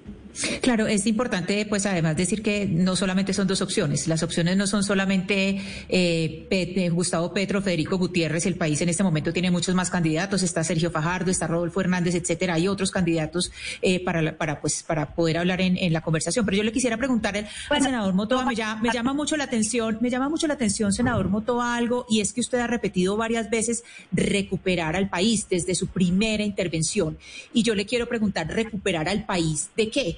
[0.62, 4.66] Claro, es importante, pues además decir que no solamente son dos opciones, las opciones no
[4.66, 9.76] son solamente eh, eh, Gustavo Petro, Federico Gutiérrez, el país en este momento tiene muchos
[9.76, 14.60] más candidatos, está Sergio Fajardo, está Rodolfo Hernández, etcétera, hay otros candidatos eh, para, para,
[14.60, 16.46] pues, para poder hablar en, la conversación.
[16.46, 17.36] Pero yo le quisiera preguntar
[17.70, 20.92] al senador Motoa, me llama, me llama mucho la atención, me llama mucho la atención,
[20.92, 25.76] senador Motoa, algo, y es que usted ha repetido varias veces recuperar al país desde
[25.76, 27.18] su primera intervención.
[27.54, 30.18] Y yo le quiero preguntar, ¿recuperar al país de qué?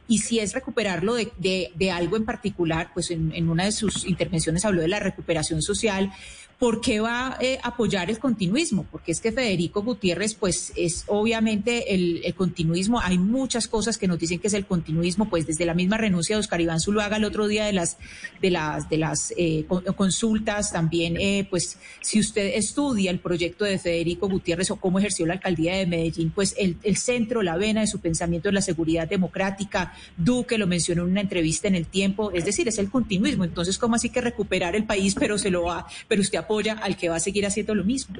[0.11, 4.81] y si es recuperarlo de, algo en particular, pues en, una de sus intervenciones habló
[4.81, 6.11] de la recuperación social,
[6.59, 8.85] ¿por qué va a eh, apoyar el continuismo?
[8.91, 12.99] Porque es que Federico Gutiérrez, pues es obviamente el, continuismo.
[12.99, 16.35] Hay muchas cosas que nos dicen que es el continuismo, pues desde la misma renuncia
[16.35, 17.97] de Oscar Iván Zuluaga el otro día de las
[18.41, 23.79] de las de las eh, consultas, también, eh, pues si usted estudia el proyecto de
[23.79, 27.81] Federico Gutiérrez o cómo ejerció la alcaldía de Medellín, pues el, el centro, la vena
[27.81, 29.93] de su pensamiento es la seguridad democrática.
[30.17, 33.43] Duque lo mencionó en una entrevista en el tiempo, es decir, es el continuismo.
[33.43, 36.39] Entonces, ¿cómo así que recuperar el país, pero se lo va, pero usted
[36.81, 38.17] al que va a seguir haciendo lo mismo.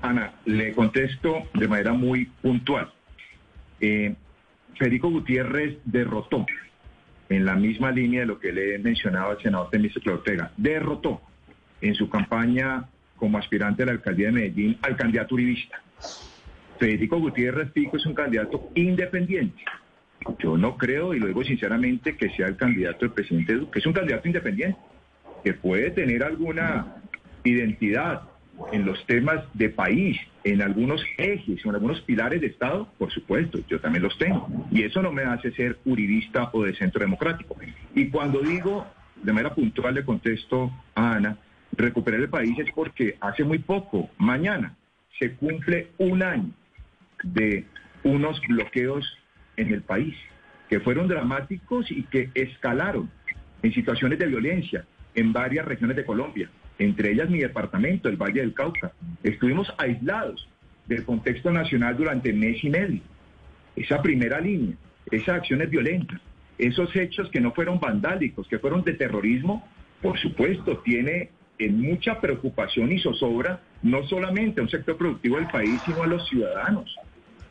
[0.00, 2.92] Ana, le contesto de manera muy puntual.
[3.80, 4.14] Eh,
[4.78, 6.44] Federico Gutiérrez derrotó,
[7.28, 11.20] en la misma línea de lo que le he mencionado al senador Temístocles Ortega, derrotó
[11.80, 15.80] en su campaña como aspirante a la alcaldía de Medellín al candidato uribista.
[16.78, 19.62] Federico Gutiérrez Pico es un candidato independiente.
[20.38, 23.78] Yo no creo, y lo digo sinceramente, que sea el candidato del presidente Duque.
[23.78, 24.78] Es un candidato independiente
[25.44, 26.96] que puede tener alguna
[27.44, 28.22] identidad
[28.70, 33.58] en los temas de país, en algunos ejes, en algunos pilares de Estado, por supuesto,
[33.68, 34.48] yo también los tengo.
[34.70, 37.56] Y eso no me hace ser uribista o de centro democrático.
[37.94, 38.86] Y cuando digo,
[39.22, 41.38] de manera puntual le contesto a Ana,
[41.72, 44.76] recuperar el país es porque hace muy poco, mañana,
[45.18, 46.50] se cumple un año
[47.22, 47.64] de
[48.04, 49.18] unos bloqueos
[49.62, 50.14] en el país
[50.68, 53.10] que fueron dramáticos y que escalaron
[53.62, 56.48] en situaciones de violencia, en varias regiones de Colombia,
[56.78, 58.92] entre ellas mi departamento, el Valle del Cauca.
[59.22, 60.48] Estuvimos aislados
[60.86, 63.00] del contexto nacional durante mes y medio.
[63.76, 64.74] Esa primera línea,
[65.10, 66.20] esas acciones violentas,
[66.58, 69.68] esos hechos que no fueron vandálicos, que fueron de terrorismo,
[70.00, 75.48] por supuesto, tiene en mucha preocupación y zozobra no solamente a un sector productivo del
[75.48, 76.96] país, sino a los ciudadanos.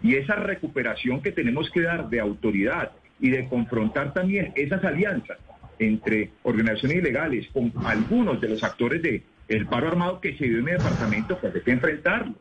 [0.04, 5.38] Y esa recuperación que tenemos que dar de autoridad y de confrontar también esas alianzas
[5.80, 10.60] entre organizaciones ilegales con algunos de los actores del el paro armado que se dio
[10.60, 12.36] en mi departamento, pues hay que enfrentarlo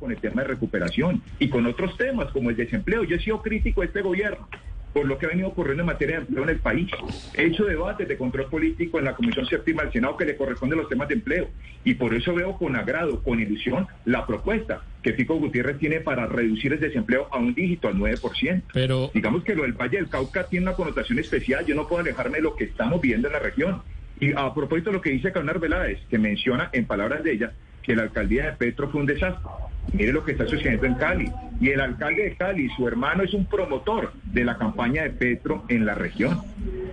[0.00, 3.04] con el tema de recuperación y con otros temas como el desempleo.
[3.04, 4.48] Yo he sido crítico de este gobierno
[4.92, 6.90] por lo que ha venido ocurriendo en materia de empleo en el país.
[7.34, 10.76] He hecho debates de control político en la Comisión Séptima del Senado que le corresponde
[10.76, 11.48] los temas de empleo.
[11.84, 16.26] Y por eso veo con agrado, con ilusión, la propuesta que Pico Gutiérrez tiene para
[16.26, 18.62] reducir el desempleo a un dígito, al 9%.
[18.72, 19.10] Pero...
[19.14, 21.64] Digamos que lo del Valle del Cauca tiene una connotación especial.
[21.66, 23.82] Yo no puedo alejarme de lo que estamos viendo en la región.
[24.20, 27.52] Y a propósito de lo que dice Carnar Veláez, que menciona en palabras de ella
[27.82, 29.48] que la alcaldía de Petro fue un desastre.
[29.92, 31.30] Mire lo que está sucediendo en Cali.
[31.60, 35.64] Y el alcalde de Cali, su hermano, es un promotor de la campaña de Petro
[35.68, 36.40] en la región.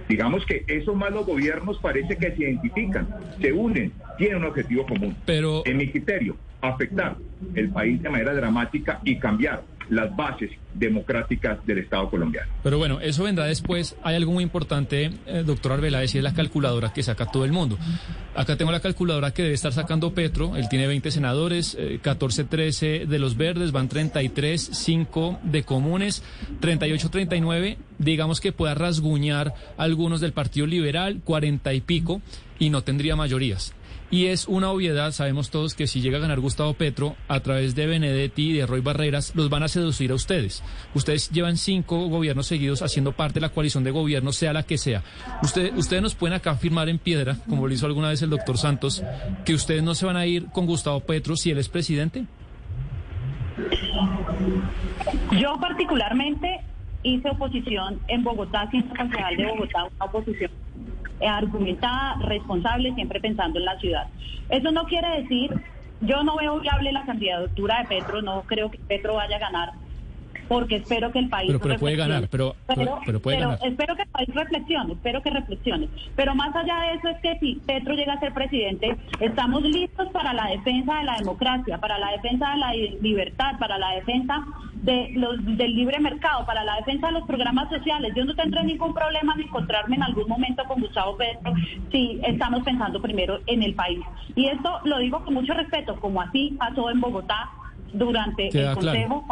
[0.09, 3.07] Digamos que esos malos gobiernos parece que se identifican,
[3.41, 5.15] se unen, tienen un objetivo común.
[5.25, 7.15] Pero en mi criterio, afectar
[7.53, 12.51] el país de manera dramática y cambiar las bases democráticas del Estado colombiano.
[12.63, 13.95] Pero bueno, eso vendrá después.
[14.03, 17.51] Hay algo muy importante, eh, doctor Arbeláez, y es la calculadora que saca todo el
[17.51, 17.77] mundo.
[18.35, 20.55] Acá tengo la calculadora que debe estar sacando Petro.
[20.55, 26.23] Él tiene 20 senadores, 14, eh, 13 de los verdes, van 33, 5 de comunes,
[26.59, 27.77] 38, 39.
[27.97, 32.21] Digamos que pueda rasguñar algunos del Partido Liberal, 40 y pico,
[32.59, 33.73] y no tendría mayorías.
[34.11, 37.75] Y es una obviedad, sabemos todos que si llega a ganar Gustavo Petro, a través
[37.75, 40.63] de Benedetti y de Roy Barreras, los van a seducir a ustedes.
[40.93, 44.77] Ustedes llevan cinco gobiernos seguidos haciendo parte de la coalición de gobierno, sea la que
[44.77, 45.03] sea.
[45.41, 49.03] ustedes nos pueden acá firmar en piedra, como lo hizo alguna vez el doctor Santos,
[49.43, 52.25] que ustedes no se van a ir con Gustavo Petro si él es presidente.
[55.39, 56.61] Yo particularmente
[57.03, 60.51] hice oposición en Bogotá, siendo concejal de Bogotá, una oposición
[61.21, 64.07] argumentada, responsable, siempre pensando en la ciudad.
[64.49, 65.51] Eso no quiere decir,
[66.01, 69.73] yo no veo viable la candidatura de Petro, no creo que Petro vaya a ganar
[70.47, 72.55] porque espero que el país pero, puede ganar pero,
[73.05, 73.59] pero, puede ganar.
[73.63, 75.89] espero que el país reflexione espero que reflexione.
[76.15, 80.09] Pero más allá de eso es que si Petro llega a ser presidente estamos listos
[80.11, 84.45] para la defensa de la democracia para la defensa de la libertad para la defensa
[84.85, 88.13] de los, del libre mercado para la defensa de los programas sociales.
[88.15, 91.53] Yo no tendré ningún problema en encontrarme en algún momento con Gustavo Petro
[91.91, 93.99] si estamos pensando primero en el país.
[94.35, 97.49] Y esto lo digo con mucho respeto como así pasó en Bogotá
[97.93, 99.25] durante el Consejo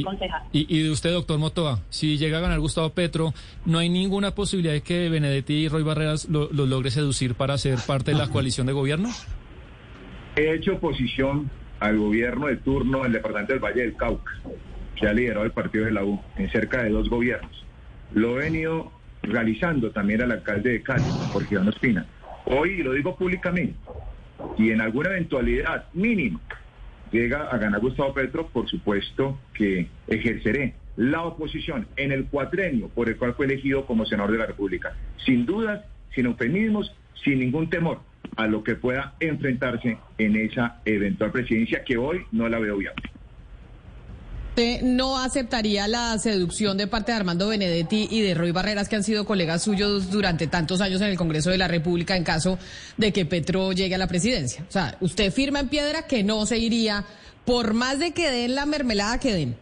[0.00, 0.42] concejal.
[0.52, 3.34] Y, de usted, doctor Motoa, si llega a ganar Gustavo Petro,
[3.66, 7.78] ¿no hay ninguna posibilidad de que Benedetti y Roy Barreras lo, logre seducir para ser
[7.86, 9.10] parte de la coalición de gobierno?
[10.36, 14.32] He hecho oposición al gobierno de turno en el departamento del Valle del Cauca,
[14.94, 17.64] que ha liderado el partido de la U en cerca de dos gobiernos.
[18.14, 22.06] Lo he venido realizando también al alcalde de Cali, Jorge Iván Espina.
[22.46, 23.74] Hoy lo digo públicamente,
[24.58, 26.40] y en alguna eventualidad mínima
[27.12, 33.08] llega a ganar Gustavo Petro, por supuesto que ejerceré la oposición en el cuatrenio por
[33.08, 34.94] el cual fue elegido como senador de la República.
[35.24, 35.84] Sin dudas,
[36.14, 38.00] sin eufemismos, sin ningún temor
[38.36, 43.02] a lo que pueda enfrentarse en esa eventual presidencia que hoy no la veo viable.
[44.52, 48.96] ¿Usted no aceptaría la seducción de parte de Armando Benedetti y de Roy Barreras, que
[48.96, 52.58] han sido colegas suyos durante tantos años en el Congreso de la República, en caso
[52.98, 54.62] de que Petro llegue a la presidencia?
[54.68, 57.06] O sea, usted firma en piedra que no se iría,
[57.46, 59.56] por más de que den la mermelada que den.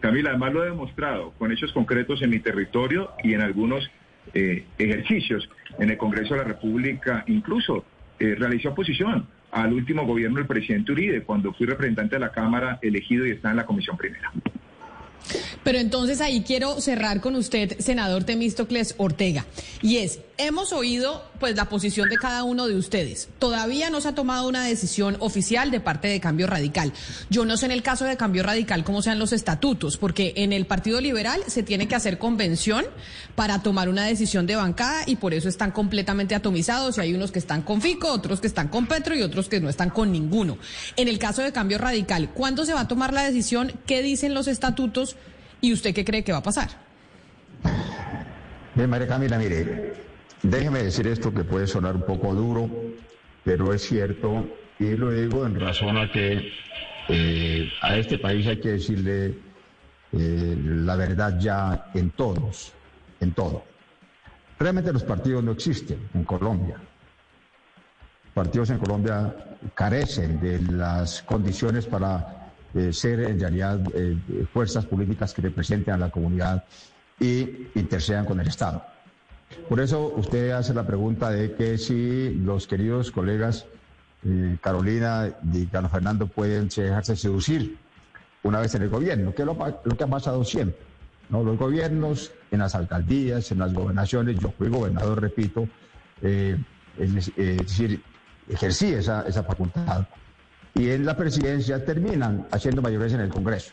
[0.00, 3.90] Camila, además lo he demostrado con hechos concretos en mi territorio y en algunos
[4.34, 5.48] eh, ejercicios
[5.78, 7.86] en el Congreso de la República, incluso
[8.18, 12.80] eh, realicé oposición al último gobierno del presidente Uribe, cuando fui representante de la Cámara
[12.82, 14.32] elegido y está en la Comisión Primera.
[15.62, 19.46] Pero entonces ahí quiero cerrar con usted, senador Temístocles Ortega,
[19.80, 23.28] y es, hemos oído pues la posición de cada uno de ustedes.
[23.38, 26.92] Todavía no se ha tomado una decisión oficial de parte de Cambio Radical.
[27.30, 30.52] Yo no sé en el caso de Cambio Radical cómo sean los estatutos, porque en
[30.52, 32.84] el Partido Liberal se tiene que hacer convención
[33.34, 37.32] para tomar una decisión de bancada y por eso están completamente atomizados y hay unos
[37.32, 40.10] que están con Fico, otros que están con Petro y otros que no están con
[40.10, 40.58] ninguno.
[40.96, 43.72] En el caso de Cambio Radical, ¿cuándo se va a tomar la decisión?
[43.86, 45.16] ¿Qué dicen los estatutos?
[45.60, 46.68] ¿Y usted qué cree que va a pasar?
[48.74, 49.94] Bien, María Camila, mire,
[50.44, 52.70] déjeme decir esto que puede sonar un poco duro,
[53.44, 54.46] pero es cierto,
[54.78, 56.52] y lo digo en razón a que
[57.08, 59.34] eh, a este país hay que decirle
[60.12, 62.72] eh, la verdad ya en todos,
[63.20, 63.64] en todo.
[64.58, 66.76] Realmente los partidos no existen en Colombia.
[68.32, 69.34] Partidos en Colombia
[69.74, 73.80] carecen de las condiciones para eh, ser en realidad
[74.52, 76.64] fuerzas políticas que representen a la comunidad
[77.20, 78.93] y intercedan con el Estado.
[79.68, 83.66] Por eso usted hace la pregunta de que si los queridos colegas
[84.24, 87.78] eh, Carolina y Carlos Fernando pueden dejarse seducir
[88.42, 89.56] una vez en el gobierno, que es lo,
[89.96, 90.78] que ha pasado siempre.
[91.30, 91.42] ¿no?
[91.42, 95.66] Los gobiernos, en las alcaldías, en las gobernaciones, yo fui gobernador, repito,
[96.22, 96.58] es,
[96.96, 98.02] decir,
[98.48, 100.06] ejercí esa, esa facultad
[100.74, 103.72] y en la presidencia terminan haciendo mayores en el Congreso,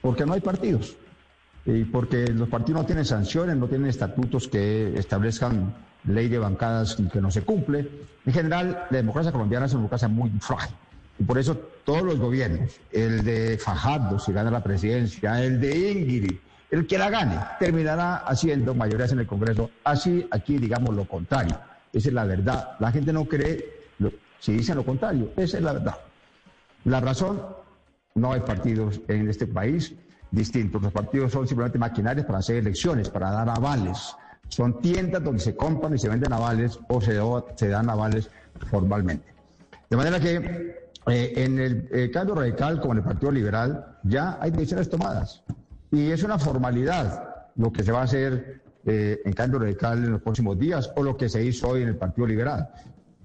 [0.00, 0.96] porque no hay partidos
[1.92, 7.20] porque los partidos no tienen sanciones, no tienen estatutos que establezcan ley de bancadas que
[7.20, 7.88] no se cumple.
[8.24, 10.74] En general, la democracia colombiana es una democracia muy frágil.
[11.18, 15.90] Y por eso todos los gobiernos, el de Fajardo, si gana la presidencia, el de
[15.90, 16.32] Ingrid,
[16.70, 19.70] el que la gane, terminará haciendo mayorías en el Congreso.
[19.84, 21.58] Así aquí digamos lo contrario.
[21.92, 22.76] Esa es la verdad.
[22.78, 23.78] La gente no cree
[24.38, 25.32] si dicen lo contrario.
[25.36, 25.96] Esa es la verdad.
[26.84, 27.42] La razón,
[28.14, 29.94] no hay partidos en este país
[30.30, 30.82] distintos.
[30.82, 34.14] Los partidos son simplemente maquinarias para hacer elecciones, para dar avales.
[34.48, 37.14] Son tiendas donde se compran y se venden avales o se,
[37.68, 38.30] dan avales
[38.70, 39.34] formalmente.
[39.90, 44.50] De manera que eh, en el cambio radical, como en el Partido Liberal, ya hay
[44.50, 45.42] decisiones tomadas.
[45.90, 50.12] Y es una formalidad lo que se va a hacer eh, en cambio radical en
[50.12, 52.70] los próximos días o lo que se hizo hoy en el Partido Liberal.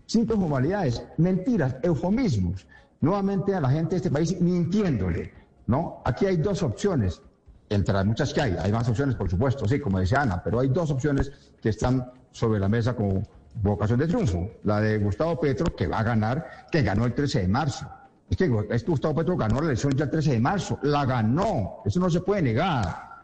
[0.06, 2.68] Cinco formalidades, mentiras, eufemismos
[3.00, 5.34] nuevamente a la gente de este país mintiéndole,
[5.68, 6.02] ¿no?
[6.06, 7.22] Aquí hay dos opciones,
[7.70, 10.60] entre las muchas que hay, hay más opciones, por supuesto, sí, como decía Ana, pero
[10.60, 13.24] hay dos opciones que están sobre la mesa como
[13.56, 14.50] vocación de triunfo.
[14.64, 17.88] La de Gustavo Petro, que va a ganar, que ganó el 13 de marzo.
[18.30, 22.00] Es que Gustavo Petro ganó la elección ya el 13 de marzo, la ganó, eso
[22.00, 23.22] no se puede negar.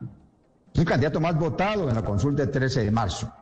[0.74, 3.34] Es el candidato más votado en la consulta del 13 de marzo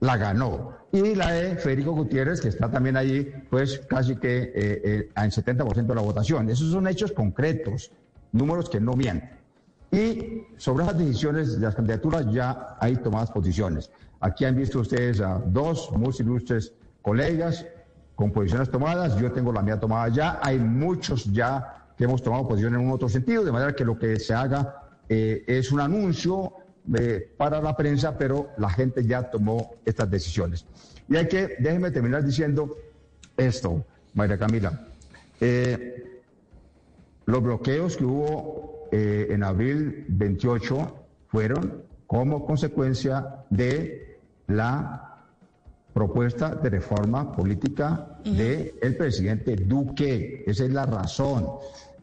[0.00, 0.76] la ganó.
[0.92, 5.30] Y la de Federico Gutiérrez, que está también allí, pues casi que eh, eh, en
[5.30, 6.50] 70% de la votación.
[6.50, 7.92] Esos son hechos concretos,
[8.32, 9.30] números que no mienten.
[9.92, 13.90] Y sobre las decisiones de las candidaturas ya hay tomadas posiciones.
[14.20, 16.72] Aquí han visto ustedes a dos muy ilustres
[17.02, 17.66] colegas
[18.14, 19.18] con posiciones tomadas.
[19.18, 20.40] Yo tengo la mía tomada ya.
[20.42, 23.98] Hay muchos ya que hemos tomado posición en un otro sentido, de manera que lo
[23.98, 26.54] que se haga eh, es un anuncio
[27.36, 30.64] para la prensa, pero la gente ya tomó estas decisiones.
[31.08, 32.76] Y hay que, déjenme terminar diciendo
[33.36, 34.86] esto, María Camila.
[35.40, 36.09] Eh,
[37.26, 40.96] los bloqueos que hubo eh, en abril 28
[41.28, 44.18] fueron como consecuencia de
[44.48, 45.10] la
[45.92, 50.44] propuesta de reforma política del el presidente Duque.
[50.46, 51.46] Esa es la razón.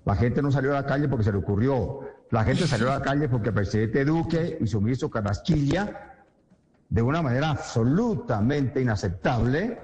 [0.05, 1.99] La gente no salió a la calle porque se le ocurrió.
[2.31, 6.15] la gente salió a la calle porque el presidente Duque y su ministro Carrasquilla,
[6.89, 9.77] de una manera absolutamente inaceptable,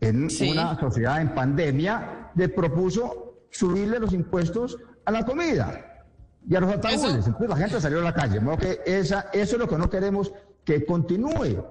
[0.00, 6.04] en una sociedad en pandemia, le propuso subirle los impuestos a la comida
[6.48, 7.26] y a los ataúdes.
[7.26, 8.40] Entonces la gente salió a la calle.
[8.58, 10.32] que esa, eso es lo que no queremos
[10.64, 11.64] que continúe.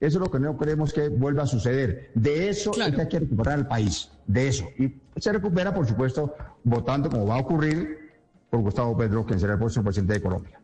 [0.00, 2.10] Eso es lo que no queremos que vuelva a suceder.
[2.14, 4.10] De eso es que hay que recuperar el país.
[4.26, 4.66] De eso.
[4.78, 8.12] Y se recupera, por supuesto, votando como va a ocurrir
[8.50, 10.60] por Gustavo Pedro, quien será el próximo presidente de Colombia.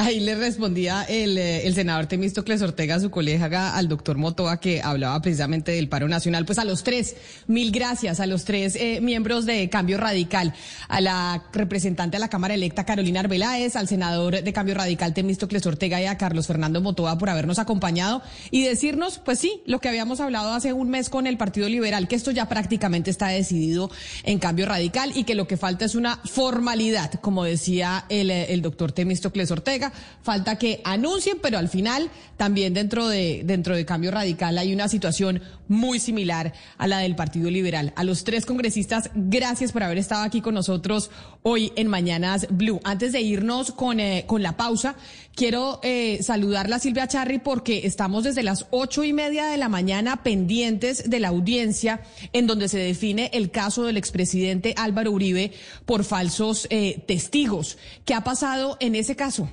[0.00, 4.80] Ahí le respondía el, eh, el senador Temístocles Ortega, su colega, al doctor Motoa, que
[4.80, 6.46] hablaba precisamente del paro nacional.
[6.46, 7.16] Pues a los tres,
[7.48, 10.54] mil gracias a los tres eh, miembros de Cambio Radical,
[10.88, 15.66] a la representante de la Cámara electa Carolina Arbeláez, al senador de Cambio Radical Temístocles
[15.66, 19.90] Ortega y a Carlos Fernando Motoa por habernos acompañado y decirnos, pues sí, lo que
[19.90, 23.90] habíamos hablado hace un mes con el Partido Liberal, que esto ya prácticamente está decidido
[24.24, 28.54] en Cambio Radical y que lo que falta es una formalidad, como decía el, eh,
[28.54, 29.89] el doctor Temístocles Ortega
[30.22, 35.98] falta que anuncien, pero al final también dentro de, Cambio Radical hay una situación muy
[35.98, 37.92] similar a la del Partido Liberal.
[37.96, 41.10] A los tres congresistas, gracias por haber estado aquí con nosotros
[41.42, 42.80] hoy en Mañanas Blue.
[42.84, 44.96] Antes de irnos con, eh, la pausa,
[45.34, 50.22] quiero eh, a Silvia Charri porque estamos desde las ocho y media de la mañana
[50.22, 52.00] pendientes de la audiencia
[52.32, 55.52] en donde se define el caso del expresidente Álvaro Uribe
[55.84, 57.78] por falsos eh, testigos.
[58.04, 59.50] ¿Qué ha pasado en ese caso?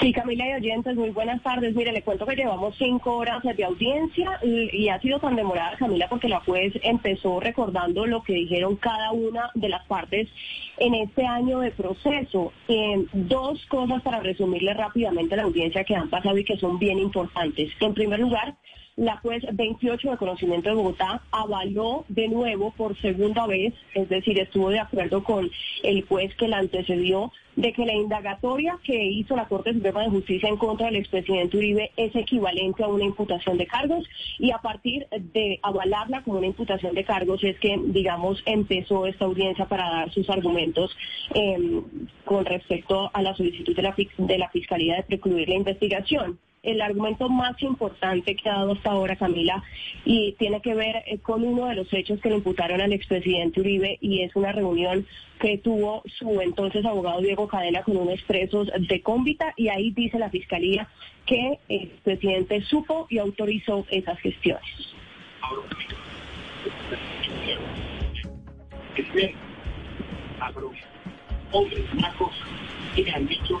[0.00, 1.74] Sí, Camila y oyentes, muy buenas tardes.
[1.74, 6.08] Mire, le cuento que llevamos cinco horas de audiencia y ha sido tan demorada, Camila,
[6.08, 10.28] porque la juez empezó recordando lo que dijeron cada una de las partes
[10.76, 12.52] en este año de proceso.
[12.68, 16.98] Eh, dos cosas para resumirle rápidamente la audiencia que han pasado y que son bien
[16.98, 17.70] importantes.
[17.80, 18.56] En primer lugar,
[19.00, 24.38] la juez 28 de conocimiento de Bogotá avaló de nuevo por segunda vez, es decir,
[24.38, 25.50] estuvo de acuerdo con
[25.82, 30.10] el juez que la antecedió, de que la indagatoria que hizo la Corte Suprema de
[30.10, 34.06] Justicia en contra del expresidente Uribe es equivalente a una imputación de cargos
[34.38, 39.24] y a partir de avalarla como una imputación de cargos es que, digamos, empezó esta
[39.24, 40.94] audiencia para dar sus argumentos
[41.32, 41.82] em,
[42.26, 46.82] con respecto a la solicitud de la, de la Fiscalía de precluir la investigación el
[46.82, 49.62] argumento más importante que ha dado hasta ahora Camila
[50.04, 53.60] y tiene que ver eh, con uno de los hechos que le imputaron al expresidente
[53.60, 55.06] Uribe y es una reunión
[55.40, 60.18] que tuvo su entonces abogado Diego Cadena con unos presos de cómbita y ahí dice
[60.18, 60.88] la fiscalía
[61.24, 64.62] que el presidente supo y autorizó esas gestiones.
[71.52, 71.82] hombres,
[73.14, 73.60] han dicho